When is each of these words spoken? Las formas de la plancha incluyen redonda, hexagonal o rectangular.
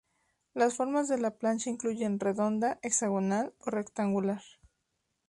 Las 0.55 0.73
formas 0.77 1.07
de 1.09 1.19
la 1.19 1.29
plancha 1.29 1.69
incluyen 1.69 2.19
redonda, 2.19 2.79
hexagonal 2.81 3.53
o 3.59 3.69
rectangular. 3.69 4.41